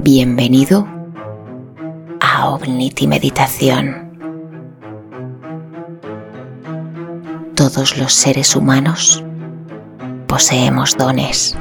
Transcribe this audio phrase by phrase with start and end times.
[0.00, 0.86] Bienvenido
[2.20, 4.16] a Omniti Meditación.
[7.56, 9.24] Todos los seres humanos
[10.28, 11.58] poseemos dones.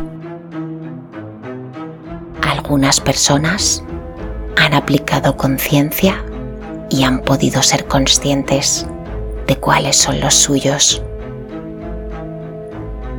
[2.44, 3.84] Algunas personas
[4.56, 6.24] han aplicado conciencia
[6.92, 8.86] y han podido ser conscientes
[9.48, 11.02] de cuáles son los suyos.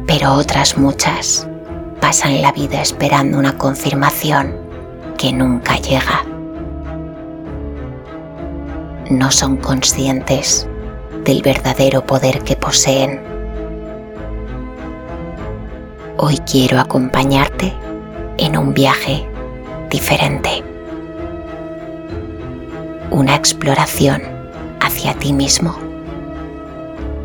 [0.06, 1.48] Pero otras muchas
[2.00, 4.67] pasan la vida esperando una confirmación
[5.18, 6.24] que nunca llega.
[9.10, 10.68] No son conscientes
[11.24, 13.20] del verdadero poder que poseen.
[16.16, 17.74] Hoy quiero acompañarte
[18.38, 19.28] en un viaje
[19.90, 20.62] diferente.
[23.10, 24.22] Una exploración
[24.80, 25.76] hacia ti mismo,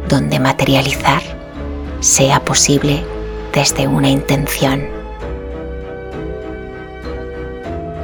[0.10, 1.22] donde materializar
[2.00, 3.04] sea posible
[3.54, 5.02] desde una intención.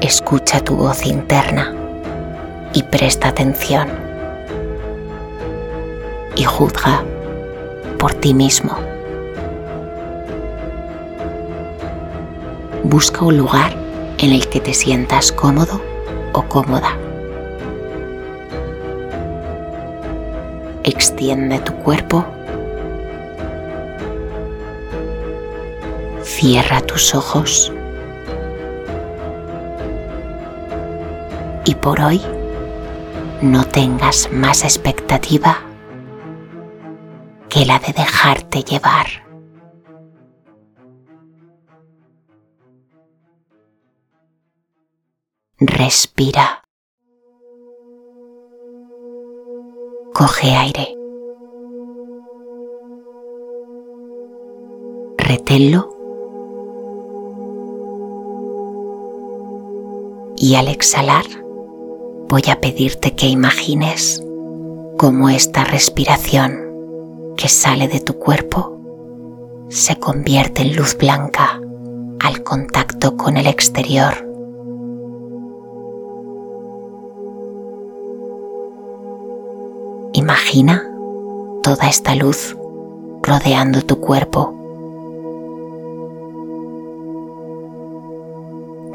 [0.09, 1.71] Escucha tu voz interna
[2.73, 3.87] y presta atención.
[6.35, 7.03] Y juzga
[7.99, 8.75] por ti mismo.
[12.81, 13.71] Busca un lugar
[14.17, 15.79] en el que te sientas cómodo
[16.33, 16.97] o cómoda.
[20.83, 22.25] Extiende tu cuerpo
[26.23, 27.71] Cierra tus ojos.
[31.69, 32.19] Y por hoy
[33.43, 35.59] no tengas más expectativa
[37.47, 39.05] que la de dejarte llevar.
[45.59, 46.63] Respira.
[50.11, 50.95] Coge aire.
[55.19, 55.95] Reténlo
[60.35, 61.25] y al exhalar
[62.29, 64.23] voy a pedirte que imagines
[64.99, 71.59] cómo esta respiración que sale de tu cuerpo se convierte en luz blanca
[72.19, 74.13] al contacto con el exterior.
[80.13, 80.87] Imagina
[81.63, 82.55] toda esta luz
[83.23, 84.53] rodeando tu cuerpo.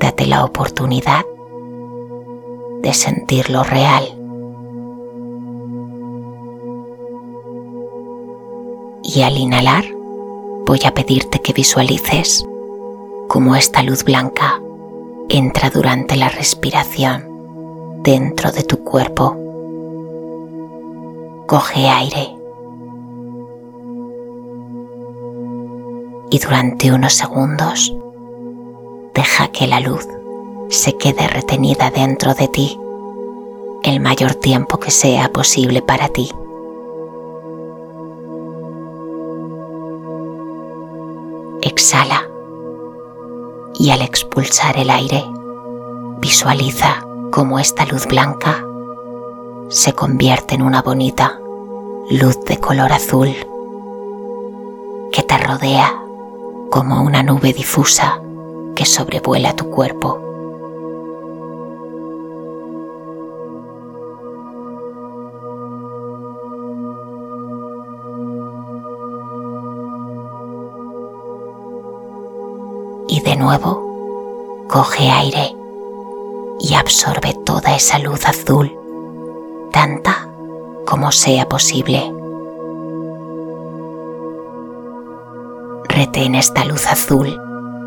[0.00, 1.24] Date la oportunidad
[2.84, 4.04] de sentirlo real.
[9.02, 9.84] Y al inhalar
[10.66, 12.44] voy a pedirte que visualices
[13.28, 14.60] cómo esta luz blanca
[15.30, 19.34] entra durante la respiración dentro de tu cuerpo.
[21.46, 22.36] Coge aire.
[26.30, 27.96] Y durante unos segundos
[29.14, 30.06] deja que la luz
[30.74, 32.78] se quede retenida dentro de ti
[33.84, 36.30] el mayor tiempo que sea posible para ti.
[41.62, 42.28] Exhala
[43.74, 45.24] y al expulsar el aire
[46.18, 48.66] visualiza cómo esta luz blanca
[49.68, 51.38] se convierte en una bonita
[52.10, 53.34] luz de color azul
[55.12, 55.94] que te rodea
[56.70, 58.20] como una nube difusa
[58.74, 60.33] que sobrevuela tu cuerpo.
[73.24, 75.56] De nuevo coge aire
[76.60, 78.76] y absorbe toda esa luz azul,
[79.72, 80.28] tanta
[80.86, 82.12] como sea posible.
[85.88, 87.40] Retén esta luz azul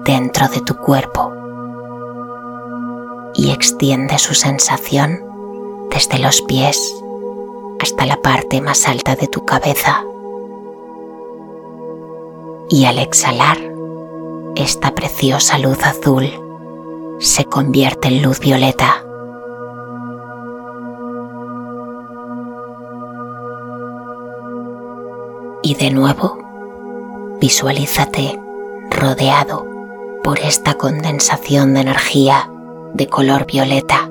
[0.06, 1.32] dentro de tu cuerpo
[3.34, 5.24] y extiende su sensación
[5.92, 6.96] desde los pies
[7.80, 10.04] hasta la parte más alta de tu cabeza.
[12.70, 13.58] Y al exhalar,
[14.58, 16.30] esta preciosa luz azul
[17.20, 19.04] se convierte en luz violeta.
[25.62, 26.38] Y de nuevo,
[27.40, 28.40] visualízate
[28.90, 29.68] rodeado
[30.24, 32.50] por esta condensación de energía
[32.94, 34.10] de color violeta.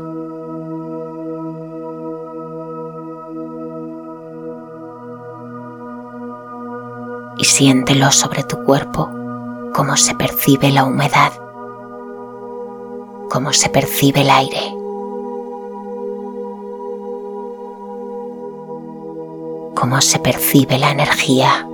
[7.39, 9.26] Y siéntelo sobre tu cuerpo
[9.75, 11.33] cómo se percibe la humedad,
[13.31, 14.77] cómo se percibe el aire.
[19.77, 21.69] cómo se percibe la energía.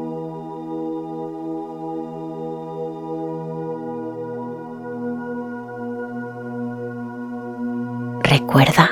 [8.22, 8.90] Recuerda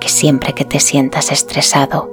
[0.00, 2.08] que siempre que te sientas estresado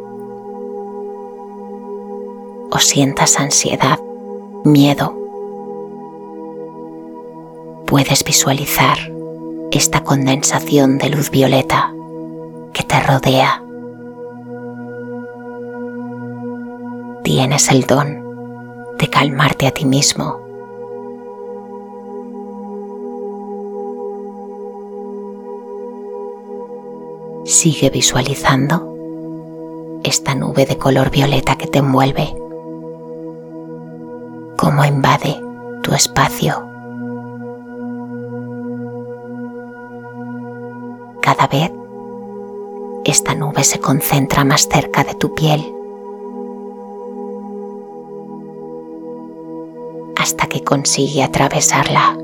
[2.72, 4.00] o sientas ansiedad,
[4.66, 5.16] miedo,
[7.98, 9.00] puedes visualizar
[9.72, 11.92] esta condensación de luz violeta
[12.72, 13.64] que te rodea.
[17.24, 18.24] Tienes el don
[19.00, 20.40] de calmarte a ti mismo.
[27.46, 28.94] Sigue visualizando
[30.04, 32.28] esta nube de color violeta que te envuelve,
[34.56, 35.42] cómo invade
[35.82, 36.67] tu espacio.
[41.28, 41.74] Cada vez
[43.04, 45.60] esta nube se concentra más cerca de tu piel
[50.16, 52.18] hasta que consigue atravesarla.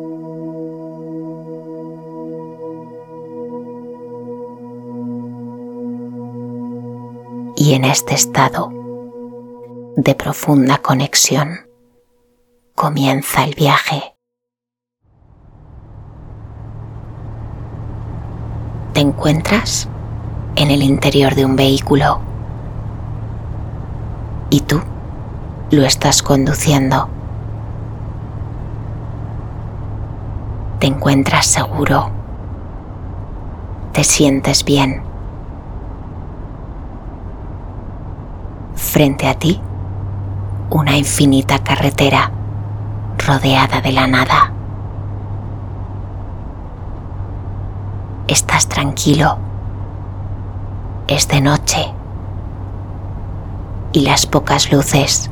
[7.57, 8.71] Y en este estado
[9.97, 11.49] de profunda conexión
[12.73, 14.13] comienza el viaje.
[18.93, 19.87] Te encuentras
[20.55, 22.19] en el interior de un vehículo
[24.49, 24.81] y tú
[25.71, 27.09] lo estás conduciendo.
[30.83, 32.09] te encuentras seguro,
[33.93, 35.01] te sientes bien.
[38.75, 39.61] Frente a ti,
[40.71, 42.31] una infinita carretera
[43.17, 44.52] rodeada de la nada.
[48.27, 49.37] Estás tranquilo.
[51.07, 51.93] Es de noche.
[53.91, 55.29] Y las pocas luces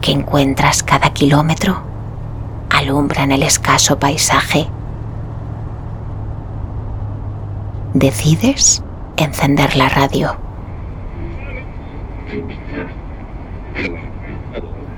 [0.00, 1.82] que encuentras cada kilómetro
[2.70, 4.68] alumbran el escaso paisaje
[7.94, 8.82] decides
[9.16, 10.36] encender la radio.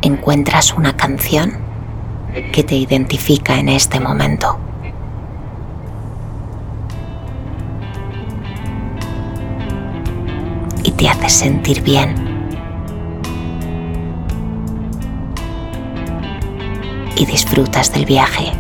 [0.02, 1.58] Encuentras una canción
[2.52, 4.58] que te identifica en este momento.
[11.06, 12.16] Te hace sentir bien.
[17.14, 18.52] Y disfrutas del viaje.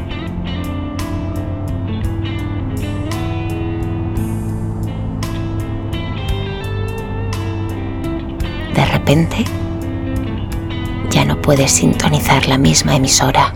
[8.74, 9.36] de repente
[11.08, 13.54] ya no puedes sintonizar la misma emisora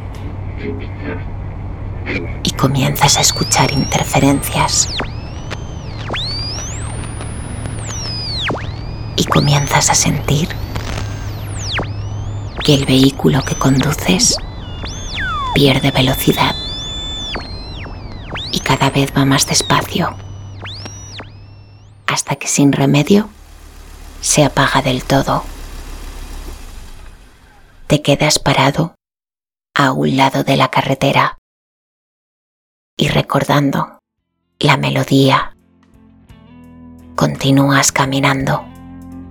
[2.43, 4.97] y comienzas a escuchar interferencias
[9.21, 10.49] y comienzas a sentir
[12.65, 14.39] que el vehículo que conduces
[15.55, 16.57] pierde velocidad
[18.51, 20.17] y cada vez va más despacio
[22.07, 23.29] hasta que sin remedio
[24.23, 25.45] se apaga del todo.
[27.89, 28.95] Te quedas parado
[29.75, 31.37] a un lado de la carretera
[32.97, 33.99] y recordando
[34.59, 35.55] la melodía,
[37.17, 38.70] continúas caminando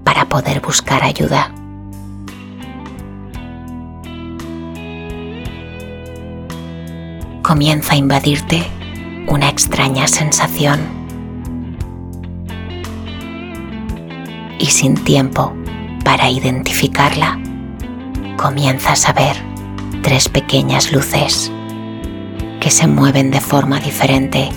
[0.10, 1.54] para poder buscar ayuda.
[7.44, 8.66] Comienza a invadirte
[9.28, 10.80] una extraña sensación
[14.58, 15.54] y sin tiempo
[16.04, 17.40] para identificarla,
[18.36, 19.38] comienzas a ver
[20.02, 21.52] tres pequeñas luces
[22.60, 24.50] que se mueven de forma diferente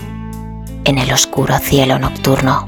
[0.85, 2.67] en el oscuro cielo nocturno.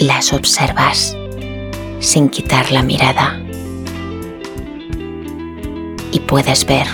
[0.00, 1.16] Las observas
[1.98, 3.42] sin quitar la mirada
[6.12, 6.86] y puedes ver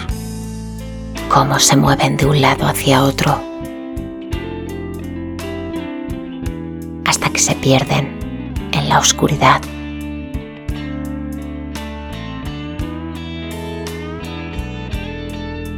[1.28, 3.38] cómo se mueven de un lado hacia otro
[7.04, 9.60] hasta que se pierden en la oscuridad.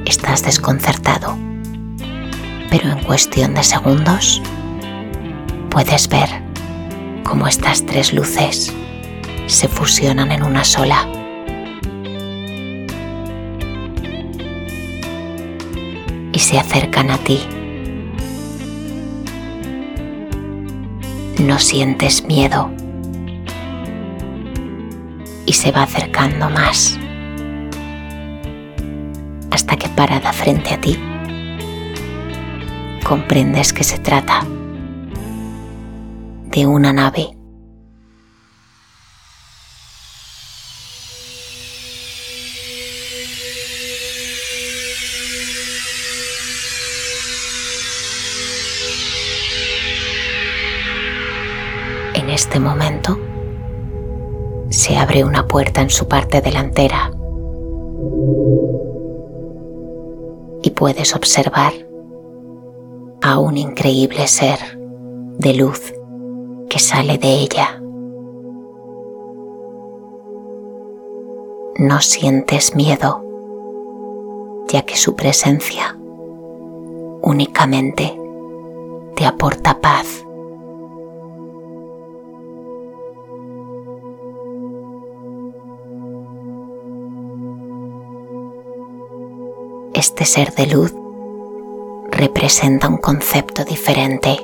[0.04, 1.36] Estás desconcertado,
[2.70, 4.40] pero en cuestión de segundos
[5.70, 6.45] puedes ver
[7.26, 8.72] cómo estas tres luces
[9.46, 11.08] se fusionan en una sola.
[16.32, 17.40] y se acercan a ti.
[21.38, 22.70] No sientes miedo
[25.46, 26.98] y se va acercando más
[29.50, 30.98] hasta que parada frente a ti
[33.02, 34.44] comprendes que se trata
[36.56, 37.36] de una nave.
[52.14, 53.18] En este momento
[54.70, 57.12] se abre una puerta en su parte delantera
[60.62, 61.74] y puedes observar
[63.20, 64.58] a un increíble ser
[65.36, 65.92] de luz
[66.78, 67.80] sale de ella.
[71.78, 73.22] No sientes miedo,
[74.68, 75.96] ya que su presencia
[77.22, 78.18] únicamente
[79.14, 80.24] te aporta paz.
[89.92, 90.94] Este ser de luz
[92.10, 94.38] representa un concepto diferente.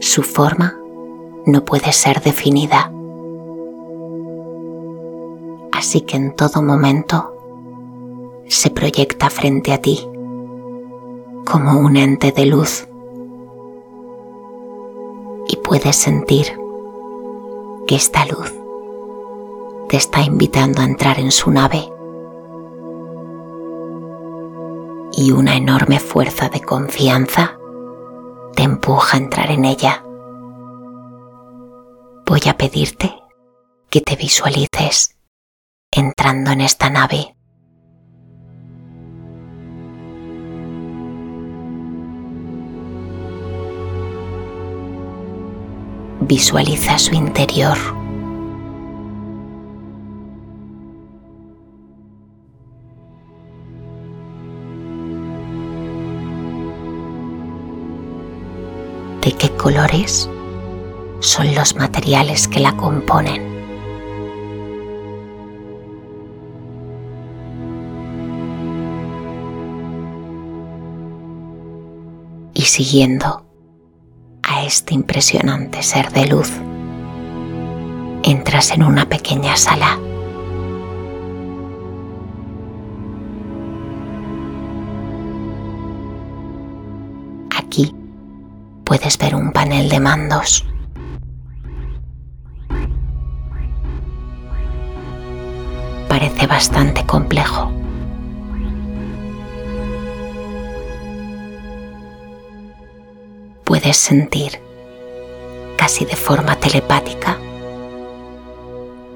[0.00, 0.78] Su forma
[1.46, 2.92] no puede ser definida.
[5.72, 7.32] Así que en todo momento
[8.48, 10.08] se proyecta frente a ti
[11.44, 12.88] como un ente de luz
[15.48, 16.46] y puedes sentir
[17.86, 18.52] que esta luz
[19.88, 21.88] te está invitando a entrar en su nave
[25.12, 27.58] y una enorme fuerza de confianza
[28.56, 30.02] te empuja a entrar en ella.
[32.24, 33.14] Voy a pedirte
[33.90, 35.14] que te visualices
[35.92, 37.36] entrando en esta nave.
[46.22, 47.95] Visualiza su interior
[59.66, 60.30] colores
[61.18, 63.42] son los materiales que la componen.
[72.54, 73.44] Y siguiendo
[74.44, 76.52] a este impresionante ser de luz,
[78.22, 79.98] entras en una pequeña sala.
[88.86, 90.64] Puedes ver un panel de mandos.
[96.08, 97.72] Parece bastante complejo.
[103.64, 104.62] Puedes sentir,
[105.76, 107.36] casi de forma telepática,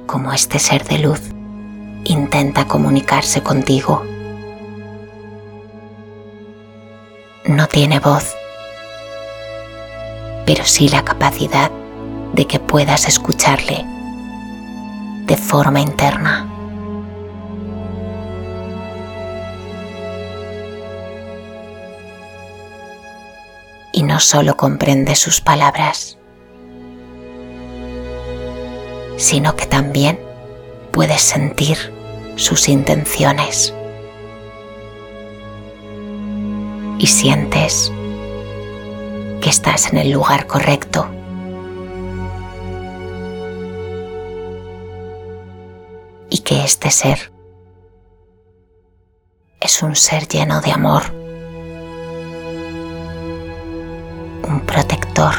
[0.07, 1.21] como este ser de luz
[2.05, 4.03] intenta comunicarse contigo.
[7.47, 8.35] No tiene voz
[10.53, 11.71] pero sí la capacidad
[12.33, 13.87] de que puedas escucharle
[15.27, 16.45] de forma interna.
[23.93, 26.19] Y no solo comprende sus palabras,
[29.19, 30.19] sino que también
[30.91, 31.79] puedes sentir
[32.35, 33.73] sus intenciones.
[36.99, 37.93] Y sientes
[39.41, 41.09] que estás en el lugar correcto.
[46.29, 47.33] Y que este ser
[49.61, 51.03] es un ser lleno de amor,
[54.49, 55.35] un protector.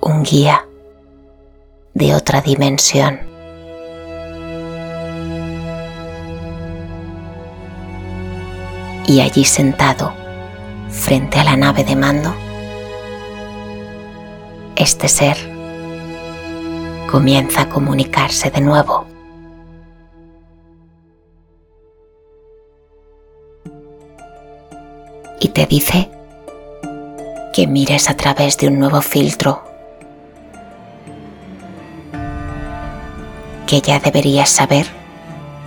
[0.00, 0.66] Un guía
[1.94, 3.35] de otra dimensión.
[9.06, 10.12] Y allí sentado,
[10.90, 12.34] frente a la nave de mando,
[14.74, 15.36] este ser
[17.10, 19.06] comienza a comunicarse de nuevo.
[25.38, 26.10] Y te dice
[27.54, 29.62] que mires a través de un nuevo filtro,
[33.66, 34.86] que ya deberías saber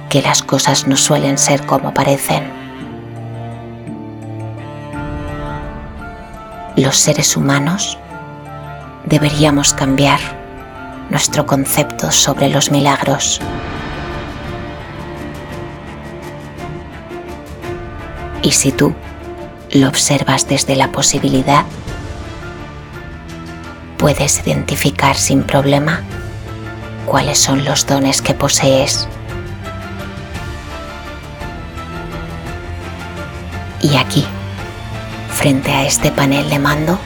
[0.09, 2.58] que las cosas no suelen ser como parecen.
[6.79, 7.97] Los seres humanos
[9.05, 10.19] deberíamos cambiar
[11.09, 13.41] nuestro concepto sobre los milagros.
[18.41, 18.95] Y si tú
[19.71, 21.65] lo observas desde la posibilidad,
[23.97, 26.01] puedes identificar sin problema
[27.05, 29.07] cuáles son los dones que posees.
[35.39, 36.99] Frente a este panel de mando,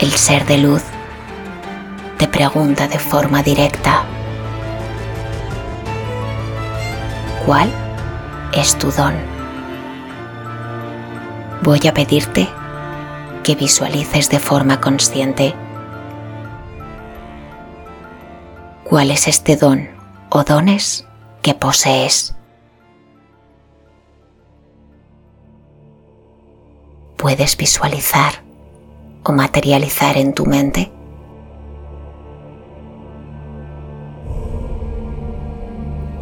[0.00, 0.82] el ser de luz
[2.16, 4.04] te pregunta de forma directa,
[7.44, 7.70] ¿cuál
[8.54, 9.12] es tu don?
[11.60, 12.48] voy a pedirte
[13.44, 15.54] que visualices de forma consciente
[18.84, 19.90] cuál es este don
[20.30, 21.04] o dones
[21.42, 22.37] que posees.
[27.18, 28.32] Puedes visualizar
[29.24, 30.90] o materializar en tu mente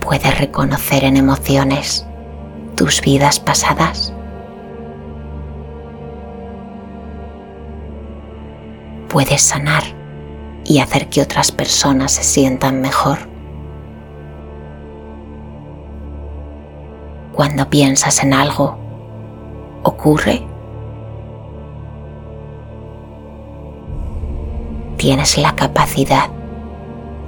[0.07, 2.07] puedes reconocer en emociones
[2.77, 4.13] tus vidas pasadas.
[9.09, 9.83] Puedes sanar
[10.65, 13.19] y hacer que otras personas se sientan mejor.
[17.33, 18.79] Cuando piensas en algo,
[19.83, 20.56] ocurre.
[25.07, 26.31] Tienes la capacidad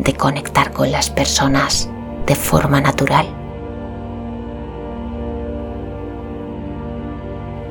[0.00, 1.88] de conectar con las personas
[2.26, 3.28] de forma natural.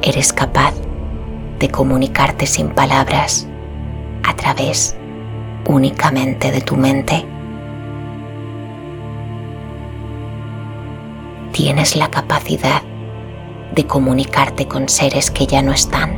[0.02, 0.74] Eres capaz
[1.60, 3.50] de comunicarte sin palabras
[4.24, 4.96] a través
[5.66, 7.26] únicamente de tu mente.
[11.52, 12.82] Tienes la capacidad
[13.76, 16.17] de comunicarte con seres que ya no están.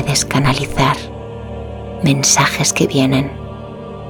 [0.00, 0.96] Puedes canalizar
[2.04, 3.32] mensajes que vienen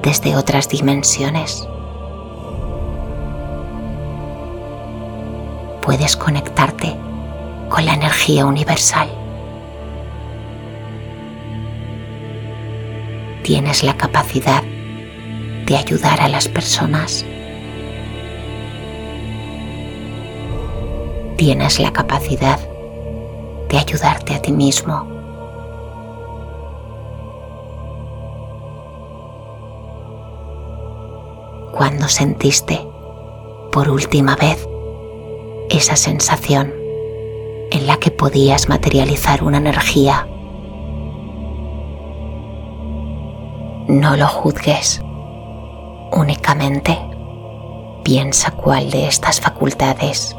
[0.03, 1.67] desde otras dimensiones.
[5.81, 6.95] Puedes conectarte
[7.71, 9.09] con la energía universal.
[13.43, 14.63] Tienes la capacidad
[15.65, 17.25] de ayudar a las personas.
[21.39, 22.61] Tienes la capacidad
[23.71, 25.18] de ayudarte a ti mismo
[31.79, 32.85] cuando sentiste
[33.71, 34.69] por última vez
[35.71, 36.75] esa sensación
[37.71, 40.27] en la que podías materializar una energía.
[43.87, 45.01] No lo juzgues,
[46.11, 46.99] únicamente
[48.03, 50.37] piensa cuál de estas facultades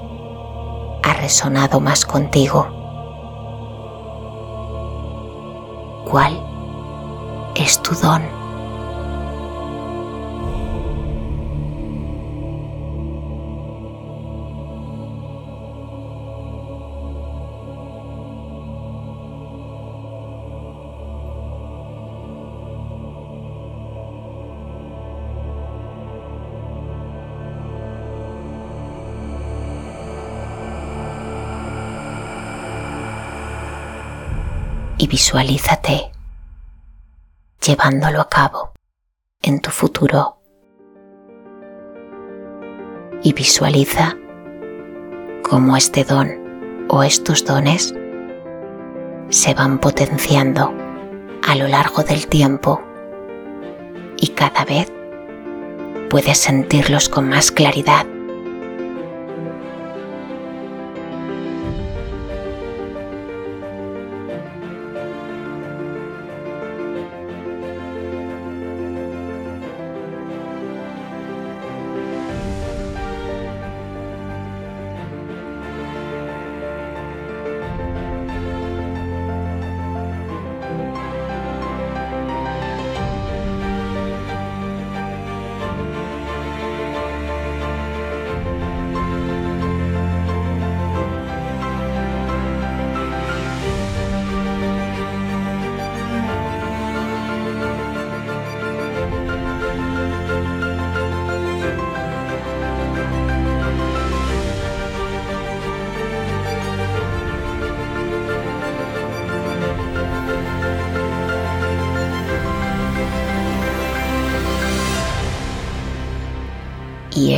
[1.04, 2.67] ha resonado más contigo.
[6.04, 6.38] ¿Cuál
[7.56, 8.38] es tu don?
[35.10, 36.12] Visualízate
[37.65, 38.74] llevándolo a cabo
[39.41, 40.38] en tu futuro.
[43.24, 44.15] Y visualiza
[45.41, 47.93] cómo este don o estos dones
[49.30, 50.72] se van potenciando
[51.45, 52.80] a lo largo del tiempo
[54.15, 54.91] y cada vez
[56.10, 58.06] puedes sentirlos con más claridad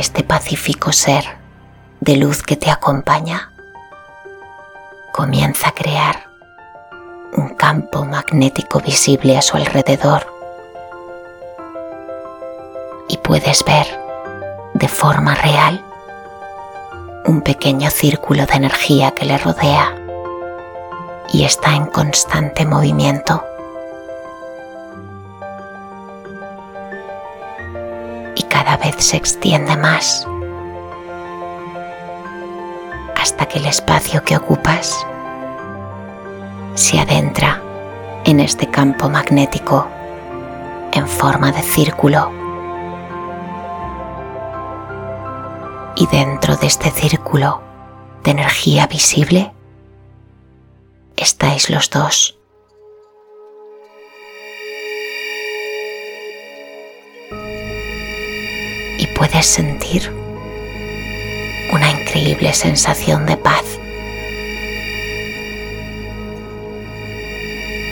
[0.02, 1.24] este pacífico ser
[2.00, 3.52] de luz que te acompaña
[5.12, 6.26] comienza a crear
[7.36, 10.26] un campo magnético visible a su alrededor
[13.06, 13.86] y puedes ver
[14.74, 15.80] de forma real
[17.26, 19.94] un pequeño círculo de energía que le rodea
[21.32, 23.44] y está en constante movimiento.
[28.64, 30.24] Cada vez se extiende más
[33.20, 35.04] hasta que el espacio que ocupas
[36.76, 37.60] se adentra
[38.24, 39.88] en este campo magnético
[40.92, 42.30] en forma de círculo.
[45.96, 47.60] Y dentro de este círculo
[48.22, 49.52] de energía visible,
[51.16, 52.38] estáis los dos.
[59.16, 60.12] Puedes sentir
[61.72, 63.64] una increíble sensación de paz,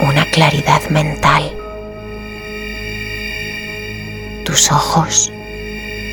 [0.03, 1.51] una claridad mental.
[4.45, 5.33] Tus ojos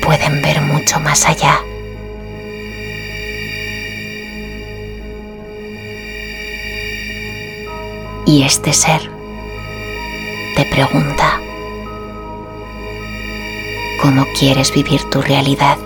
[0.02, 1.60] pueden ver mucho más allá.
[8.26, 9.10] Y este ser
[10.54, 11.40] te pregunta,
[14.08, 15.76] ¿cómo quieres vivir tu realidad?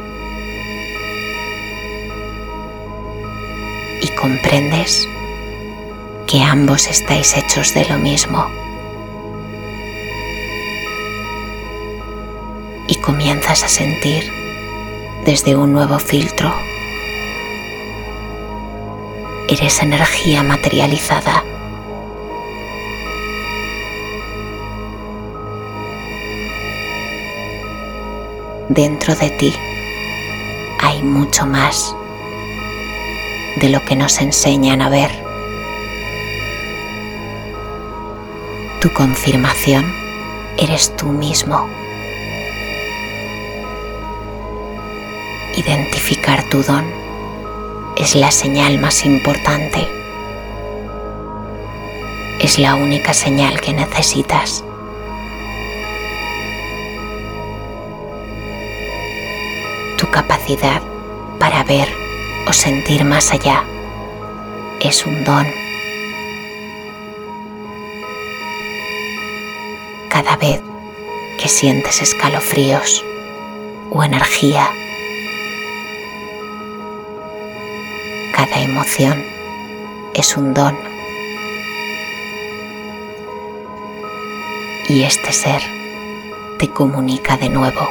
[4.01, 5.09] Y comprendes
[6.29, 8.47] que ambos estáis hechos de lo mismo.
[12.87, 14.23] Y comienzas a sentir
[15.25, 16.55] desde un nuevo filtro.
[19.49, 21.43] Eres energía materializada
[28.75, 29.53] dentro de ti
[30.81, 31.95] hay mucho más
[33.57, 35.11] de lo que nos enseñan a ver.
[38.81, 39.85] Tu confirmación
[40.57, 41.69] eres tú mismo.
[45.57, 46.85] Identificar tu don
[47.97, 49.87] es la señal más importante.
[52.41, 54.65] Es la única señal que necesitas.
[60.43, 60.83] Capacidad
[61.39, 61.89] para ver
[62.49, 63.65] o sentir más allá
[64.81, 65.47] es un don.
[70.09, 70.61] Cada vez
[71.41, 73.05] que sientes escalofríos
[73.91, 74.69] o energía,
[78.35, 79.25] cada emoción
[80.15, 80.77] es un don.
[84.89, 85.63] Y este ser
[86.59, 87.89] te comunica de nuevo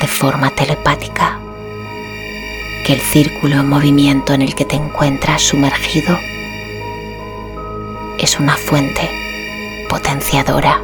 [0.00, 1.40] de forma telepática
[2.86, 6.16] que el círculo en movimiento en el que te encuentras sumergido
[8.20, 9.10] es una fuente
[9.88, 10.80] potenciadora.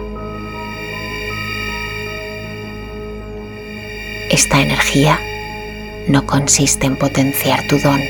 [4.30, 5.20] Esta energía
[6.08, 8.00] no consiste en potenciar tu don,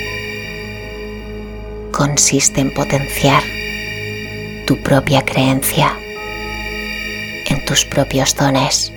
[1.91, 3.43] consiste en potenciar
[4.67, 5.95] tu propia creencia
[7.45, 8.91] en tus propios dones.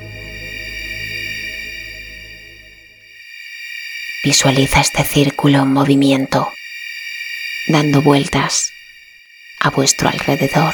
[4.25, 6.51] Visualiza este círculo en movimiento,
[7.67, 8.71] dando vueltas
[9.59, 10.73] a vuestro alrededor.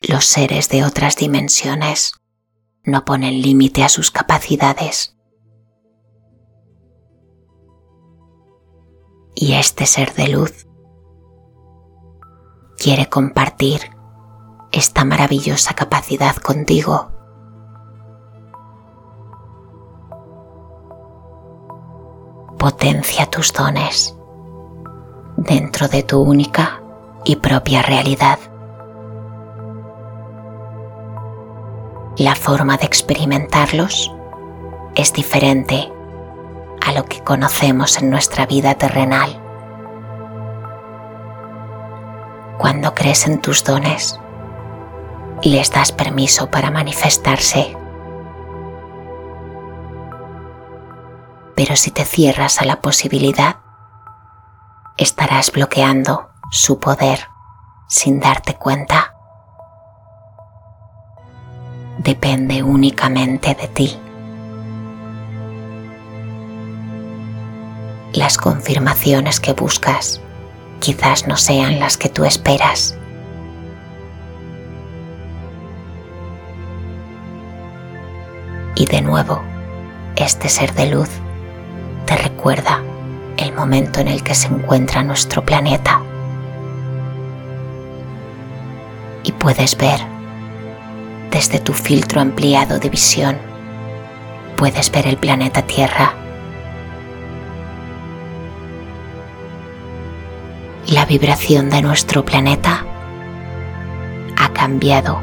[0.00, 2.14] Los seres de otras dimensiones
[2.82, 5.14] no ponen límite a sus capacidades.
[9.36, 10.66] Y este ser de luz
[12.84, 13.96] quiere compartir
[14.70, 17.08] esta maravillosa capacidad contigo.
[22.58, 24.14] Potencia tus dones
[25.38, 26.82] dentro de tu única
[27.24, 28.38] y propia realidad.
[32.18, 34.12] La forma de experimentarlos
[34.94, 35.90] es diferente
[36.86, 39.43] a lo que conocemos en nuestra vida terrenal.
[42.58, 44.18] Cuando crees en tus dones,
[45.42, 47.76] les das permiso para manifestarse.
[51.56, 53.56] Pero si te cierras a la posibilidad,
[54.96, 57.28] estarás bloqueando su poder
[57.88, 59.14] sin darte cuenta.
[61.98, 63.98] Depende únicamente de ti.
[68.12, 70.20] Las confirmaciones que buscas
[70.84, 72.94] quizás no sean las que tú esperas.
[78.74, 79.40] Y de nuevo,
[80.14, 81.08] este ser de luz
[82.04, 82.82] te recuerda
[83.38, 86.02] el momento en el que se encuentra nuestro planeta.
[89.22, 90.00] Y puedes ver
[91.30, 93.38] desde tu filtro ampliado de visión,
[94.58, 96.23] puedes ver el planeta Tierra
[100.88, 102.84] la vibración de nuestro planeta
[104.36, 105.20] ha cambiado.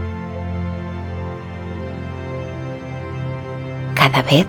[3.93, 4.47] Cada vez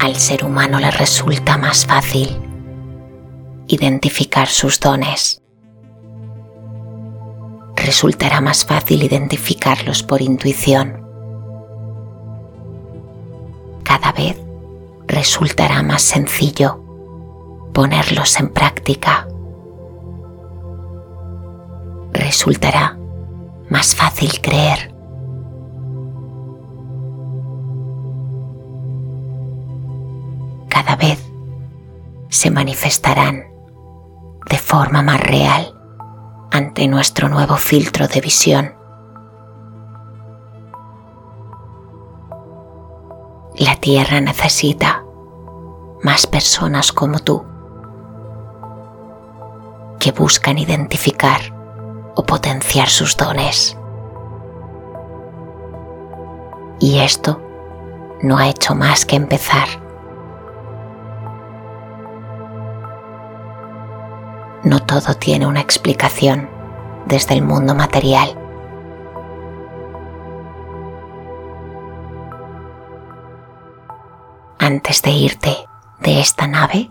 [0.00, 2.40] al ser humano le resulta más fácil
[3.66, 5.42] identificar sus dones,
[7.76, 11.04] resultará más fácil identificarlos por intuición.
[13.82, 14.36] Cada vez
[15.06, 16.80] resultará más sencillo
[17.74, 19.28] ponerlos en práctica.
[22.14, 22.96] Resultará
[23.68, 24.94] más fácil creer.
[30.68, 31.22] Cada vez
[32.28, 33.44] se manifestarán
[34.48, 35.74] de forma más real
[36.52, 38.74] ante nuestro nuevo filtro de visión.
[43.56, 45.04] La Tierra necesita
[46.02, 47.44] más personas como tú
[49.98, 51.53] que buscan identificar
[52.14, 53.76] o potenciar sus dones.
[56.80, 57.40] Y esto
[58.22, 59.68] no ha hecho más que empezar.
[64.62, 66.48] No todo tiene una explicación
[67.06, 68.38] desde el mundo material.
[74.58, 75.54] Antes de irte
[76.00, 76.90] de esta nave,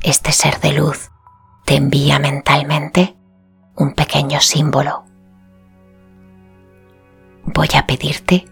[0.00, 1.10] este ser de luz
[1.66, 3.17] te envía mentalmente
[3.78, 5.04] un pequeño símbolo.
[7.44, 8.44] Voy a pedirte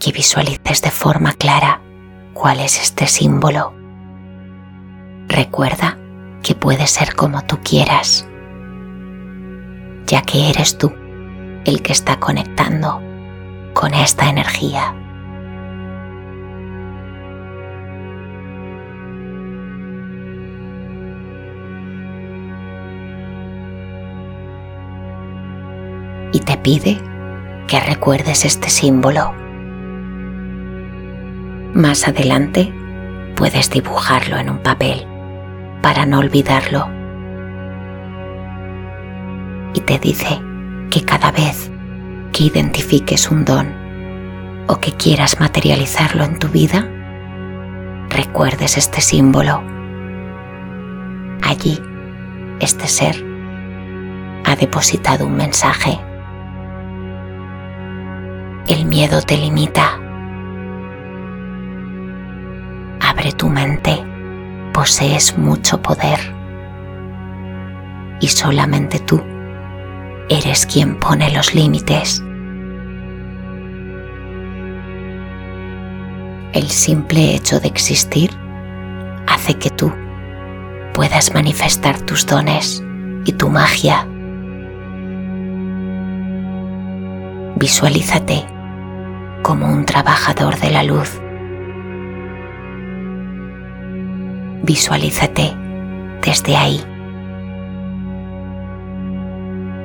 [0.00, 1.80] que visualices de forma clara
[2.34, 3.72] cuál es este símbolo.
[5.28, 5.96] Recuerda
[6.42, 8.26] que puede ser como tú quieras,
[10.06, 10.92] ya que eres tú
[11.64, 13.00] el que está conectando
[13.74, 15.01] con esta energía.
[26.32, 26.98] Y te pide
[27.68, 29.32] que recuerdes este símbolo.
[31.74, 32.72] Más adelante
[33.36, 35.06] puedes dibujarlo en un papel
[35.82, 36.88] para no olvidarlo.
[39.74, 40.40] Y te dice
[40.90, 41.70] que cada vez
[42.32, 43.74] que identifiques un don
[44.66, 46.88] o que quieras materializarlo en tu vida,
[48.10, 49.62] recuerdes este símbolo.
[51.42, 51.80] Allí,
[52.60, 53.16] este ser
[54.44, 55.98] ha depositado un mensaje
[58.68, 59.98] el miedo te limita.
[63.00, 64.02] Abre tu mente,
[64.72, 66.18] posees mucho poder.
[68.20, 69.20] Y solamente tú
[70.28, 72.22] eres quien pone los límites.
[76.52, 78.30] El simple hecho de existir
[79.26, 79.92] hace que tú
[80.94, 82.84] puedas manifestar tus dones
[83.24, 84.06] y tu magia.
[87.62, 88.44] Visualízate
[89.44, 91.20] como un trabajador de la luz.
[94.64, 95.56] Visualízate
[96.26, 96.80] desde ahí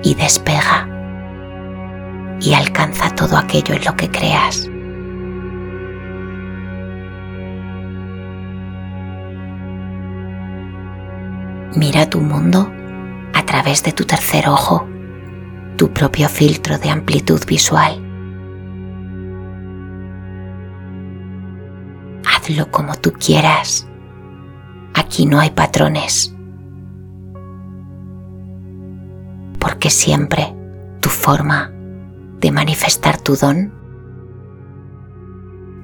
[0.01, 0.89] y despega
[2.41, 4.67] y alcanza todo aquello en lo que creas.
[11.75, 12.71] Mira tu mundo
[13.35, 14.89] a través de tu tercer ojo,
[15.77, 18.07] tu propio filtro de amplitud visual.
[22.47, 23.87] hazlo como tú quieras.
[24.93, 26.33] Aquí no hay patrones.
[29.59, 30.55] Porque siempre
[31.01, 31.71] tu forma
[32.39, 33.73] de manifestar tu don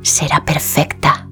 [0.01, 1.29] será perfecta.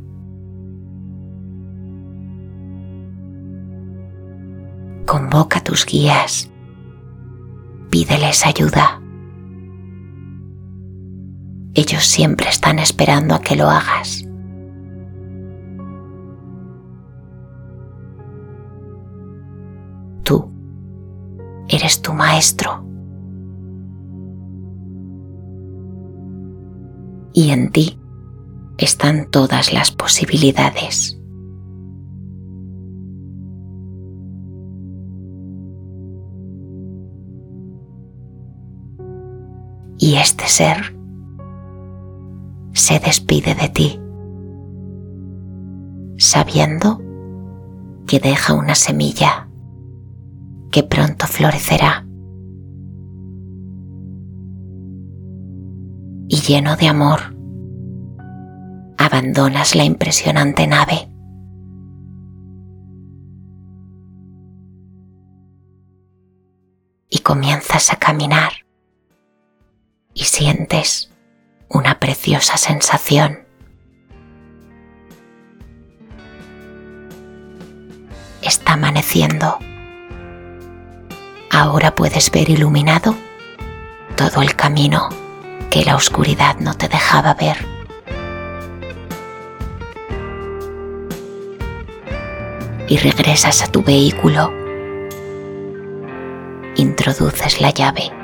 [5.05, 6.50] Convoca tus guías,
[7.91, 8.99] pídeles ayuda.
[11.75, 14.25] Ellos siempre están esperando a que lo hagas.
[21.71, 22.85] eres tu maestro.
[27.33, 27.97] Y en ti
[28.77, 31.20] están todas las posibilidades.
[40.31, 40.95] Este ser
[42.73, 43.99] se despide de ti,
[46.17, 47.01] sabiendo
[48.07, 49.49] que deja una semilla
[50.71, 52.07] que pronto florecerá.
[56.29, 57.35] Y lleno de amor,
[58.97, 61.09] abandonas la impresionante nave.
[67.09, 68.51] Y comienzas a caminar
[70.31, 71.11] sientes
[71.67, 73.39] una preciosa sensación.
[78.41, 79.59] Está amaneciendo
[81.53, 83.13] Ahora puedes ver iluminado
[84.15, 85.09] todo el camino
[85.69, 87.57] que la oscuridad no te dejaba ver.
[92.87, 94.53] Y regresas a tu vehículo.
[96.77, 98.20] Introduces la llave.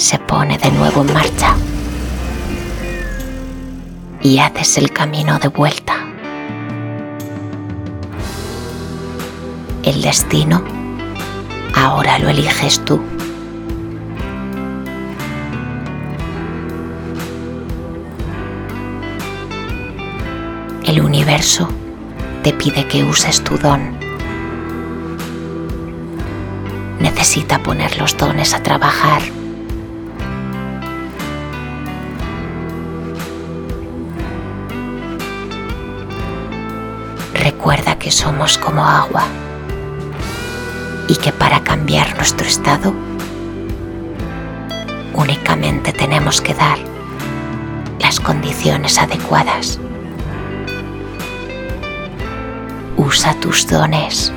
[0.00, 1.54] Se pone de nuevo en marcha.
[4.22, 5.94] Y haces el camino de vuelta.
[9.82, 10.64] El destino
[11.74, 12.98] ahora lo eliges tú.
[20.82, 21.68] El universo
[22.42, 23.98] te pide que uses tu don.
[26.98, 29.39] Necesita poner los dones a trabajar.
[37.60, 39.24] Recuerda que somos como agua
[41.08, 42.94] y que para cambiar nuestro estado
[45.12, 46.78] únicamente tenemos que dar
[47.98, 49.78] las condiciones adecuadas.
[52.96, 54.32] Usa tus dones.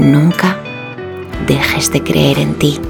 [0.00, 0.56] Nunca
[1.46, 2.80] dejes de creer en ti.